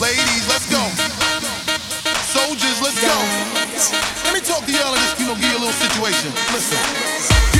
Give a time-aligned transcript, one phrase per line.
[0.00, 0.78] Ladies, let's go.
[2.22, 3.14] Soldiers, let's go.
[4.24, 6.30] Let me talk to y'all and just, you know, give you a little situation.
[6.52, 7.57] Listen.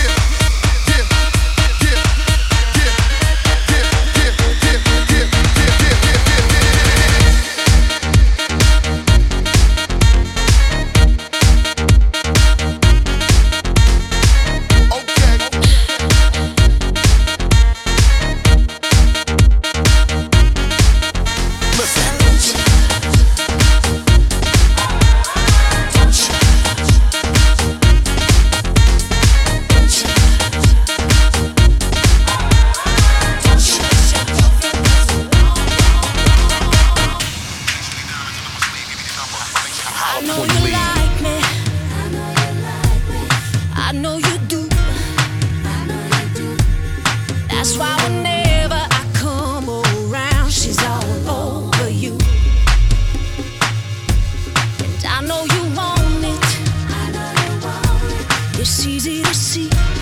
[40.10, 41.36] I know you like me.
[43.74, 44.68] I know you do.
[47.48, 52.18] That's why whenever I come around, she's all over you.
[54.82, 56.44] And I know you want it.
[58.60, 59.97] It's easy to see.